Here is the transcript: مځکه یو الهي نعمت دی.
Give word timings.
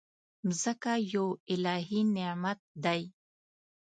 مځکه 0.47 0.93
یو 1.13 1.27
الهي 1.53 2.01
نعمت 2.15 2.59
دی. 2.83 3.01